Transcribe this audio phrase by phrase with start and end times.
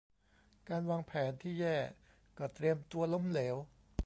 [0.69, 1.77] การวางแผนที่แย่
[2.37, 3.55] ก็เตรียมตัวล้มเหลว